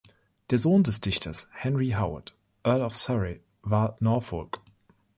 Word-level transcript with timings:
Der 0.49 0.57
Sohn 0.57 0.81
des 0.81 0.99
Dichters 0.99 1.47
Henry 1.51 1.91
Howard, 1.95 2.33
Earl 2.65 2.81
of 2.81 2.95
Surrey 2.97 3.39
war 3.61 3.97
Norfolk. 3.99 4.59